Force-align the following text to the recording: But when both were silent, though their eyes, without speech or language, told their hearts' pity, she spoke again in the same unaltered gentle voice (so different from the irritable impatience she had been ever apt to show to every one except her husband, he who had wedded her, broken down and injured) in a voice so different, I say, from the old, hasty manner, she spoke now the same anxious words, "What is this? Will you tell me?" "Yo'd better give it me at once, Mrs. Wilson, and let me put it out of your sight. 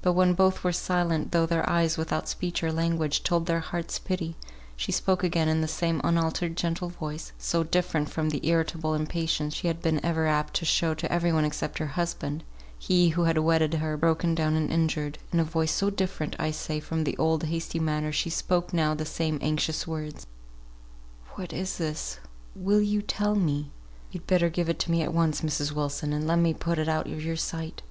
But 0.00 0.12
when 0.12 0.34
both 0.34 0.62
were 0.62 0.70
silent, 0.70 1.32
though 1.32 1.44
their 1.44 1.68
eyes, 1.68 1.98
without 1.98 2.28
speech 2.28 2.62
or 2.62 2.70
language, 2.70 3.24
told 3.24 3.46
their 3.46 3.58
hearts' 3.58 3.98
pity, 3.98 4.36
she 4.76 4.92
spoke 4.92 5.24
again 5.24 5.48
in 5.48 5.60
the 5.60 5.66
same 5.66 6.00
unaltered 6.04 6.56
gentle 6.56 6.88
voice 6.88 7.32
(so 7.36 7.64
different 7.64 8.08
from 8.08 8.28
the 8.30 8.46
irritable 8.46 8.94
impatience 8.94 9.54
she 9.54 9.66
had 9.66 9.82
been 9.82 9.98
ever 10.04 10.28
apt 10.28 10.54
to 10.54 10.64
show 10.64 10.94
to 10.94 11.10
every 11.10 11.32
one 11.32 11.44
except 11.44 11.78
her 11.78 11.88
husband, 11.98 12.44
he 12.78 13.08
who 13.08 13.24
had 13.24 13.38
wedded 13.38 13.74
her, 13.74 13.96
broken 13.96 14.36
down 14.36 14.54
and 14.54 14.70
injured) 14.70 15.18
in 15.32 15.40
a 15.40 15.44
voice 15.44 15.72
so 15.72 15.90
different, 15.90 16.36
I 16.38 16.52
say, 16.52 16.78
from 16.78 17.02
the 17.02 17.16
old, 17.16 17.42
hasty 17.42 17.80
manner, 17.80 18.12
she 18.12 18.30
spoke 18.30 18.72
now 18.72 18.94
the 18.94 19.04
same 19.04 19.36
anxious 19.42 19.84
words, 19.84 20.28
"What 21.34 21.52
is 21.52 21.76
this? 21.78 22.20
Will 22.54 22.80
you 22.80 23.02
tell 23.02 23.34
me?" 23.34 23.72
"Yo'd 24.12 24.28
better 24.28 24.48
give 24.48 24.68
it 24.68 24.88
me 24.88 25.02
at 25.02 25.12
once, 25.12 25.40
Mrs. 25.40 25.72
Wilson, 25.72 26.12
and 26.12 26.24
let 26.24 26.38
me 26.38 26.54
put 26.54 26.78
it 26.78 26.88
out 26.88 27.08
of 27.08 27.20
your 27.24 27.34
sight. 27.34 27.82